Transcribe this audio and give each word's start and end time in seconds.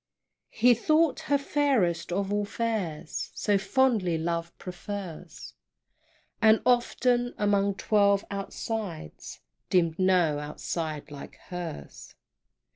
He 0.49 0.73
thought 0.73 1.19
her 1.29 1.37
fairest 1.37 2.11
of 2.11 2.33
all 2.33 2.43
fares, 2.43 3.29
So 3.35 3.59
fondly 3.59 4.17
love 4.17 4.51
prefers; 4.57 5.53
And 6.41 6.59
often, 6.65 7.35
among 7.37 7.75
twelve 7.75 8.25
outsides, 8.31 9.41
Deemed 9.69 9.99
no 9.99 10.39
outside 10.39 11.11
like 11.11 11.35
hers! 11.35 12.15